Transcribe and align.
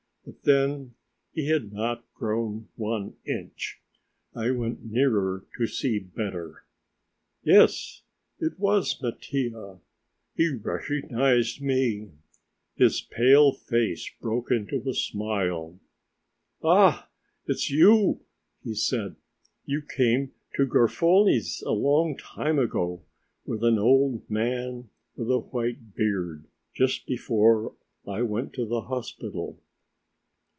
But 0.23 0.43
then 0.43 0.93
he 1.33 1.47
had 1.47 1.73
not 1.73 2.05
grown 2.13 2.67
one 2.75 3.15
inch! 3.25 3.81
I 4.35 4.51
went 4.51 4.85
nearer 4.85 5.43
to 5.57 5.65
see 5.65 5.97
better. 5.97 6.63
Yes, 7.43 8.03
it 8.39 8.59
was 8.59 9.01
Mattia. 9.01 9.79
He 10.35 10.49
recognised 10.53 11.59
me. 11.59 12.11
His 12.75 13.01
pale 13.01 13.51
face 13.51 14.11
broke 14.21 14.51
into 14.51 14.87
a 14.87 14.93
smile. 14.93 15.79
"Ah, 16.63 17.09
it's 17.47 17.71
you," 17.71 18.21
he 18.63 18.75
said. 18.75 19.15
"You 19.65 19.81
came 19.81 20.33
to 20.53 20.67
Garofoli's 20.67 21.63
a 21.63 21.71
long 21.71 22.15
time 22.15 22.59
ago 22.59 23.01
with 23.47 23.63
an 23.63 23.79
old 23.79 24.29
man 24.29 24.87
with 25.15 25.31
a 25.31 25.39
white 25.39 25.95
beard, 25.95 26.45
just 26.75 27.07
before 27.07 27.73
I 28.07 28.21
went 28.21 28.53
to 28.53 28.67
the 28.67 28.81
hospital. 28.81 29.59